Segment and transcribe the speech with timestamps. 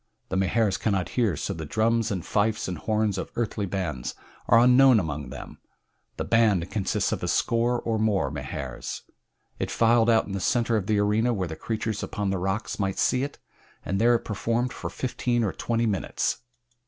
[0.29, 4.15] The Mahars cannot hear, so the drums and fifes and horns of earthly bands
[4.47, 5.59] are unknown among them.
[6.17, 9.03] The "band" consists of a score or more Mahars.
[9.59, 12.79] It filed out in the center of the arena where the creatures upon the rocks
[12.79, 13.37] might see it,
[13.85, 16.39] and there it performed for fifteen or twenty minutes.